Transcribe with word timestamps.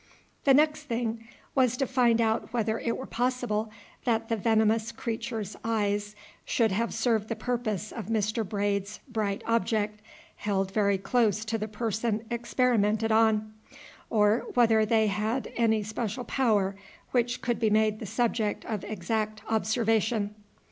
The 0.45 0.55
next 0.55 0.85
thing 0.85 1.27
was 1.53 1.77
to 1.77 1.85
find 1.85 2.19
out 2.19 2.51
whether 2.51 2.79
it 2.79 2.97
were 2.97 3.05
possible 3.05 3.69
that 4.03 4.29
the 4.29 4.35
venomous 4.35 4.91
creature's 4.91 5.55
eyes 5.63 6.15
should 6.43 6.71
have 6.71 6.91
served 6.91 7.27
the 7.29 7.35
purpose 7.35 7.91
of 7.91 8.07
Mr. 8.07 8.43
Braid's 8.43 8.99
"bright 9.07 9.43
object" 9.45 10.01
held 10.37 10.71
very 10.71 10.97
close 10.97 11.45
to 11.45 11.59
the 11.59 11.67
person 11.67 12.23
experimented 12.31 13.11
on, 13.11 13.53
or 14.09 14.47
whether 14.55 14.87
they 14.87 15.05
had 15.05 15.53
any 15.55 15.83
special 15.83 16.23
power 16.23 16.75
which 17.11 17.43
could 17.43 17.59
be 17.59 17.69
made 17.69 17.99
the 17.99 18.07
subject 18.07 18.65
of 18.65 18.83
exact 18.83 19.43
observation. 19.49 20.33